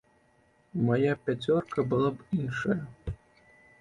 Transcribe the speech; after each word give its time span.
Мая 0.87 1.13
пяцёрка 1.27 1.85
была 1.93 2.09
б 2.17 2.41
іншая. 2.41 2.81